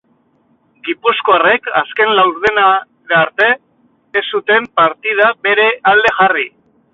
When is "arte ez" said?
3.19-4.25